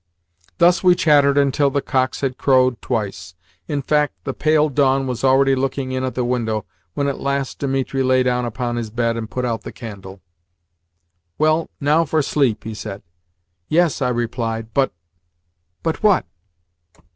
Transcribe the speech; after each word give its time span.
Thus 0.57 0.83
we 0.83 0.95
chattered 0.95 1.37
until 1.37 1.69
the 1.69 1.79
cocks 1.79 2.21
had 2.21 2.35
crowed 2.39 2.81
twice. 2.81 3.35
In 3.67 3.83
fact, 3.83 4.13
the 4.23 4.33
pale 4.33 4.67
dawn 4.67 5.05
was 5.05 5.23
already 5.23 5.53
looking 5.55 5.91
in 5.91 6.03
at 6.03 6.15
the 6.15 6.25
window 6.25 6.65
when 6.95 7.07
at 7.07 7.19
last 7.19 7.59
Dimitri 7.59 8.01
lay 8.01 8.23
down 8.23 8.43
upon 8.43 8.77
his 8.77 8.89
bed 8.89 9.15
and 9.15 9.29
put 9.29 9.45
out 9.45 9.61
the 9.61 9.71
candle. 9.71 10.19
"Well, 11.37 11.69
now 11.79 12.05
for 12.05 12.23
sleep," 12.23 12.63
he 12.63 12.73
said. 12.73 13.03
"Yes," 13.67 14.01
I 14.01 14.09
replied, 14.09 14.73
"but" 14.73 14.91
"But 15.83 16.01
what?" 16.01 16.25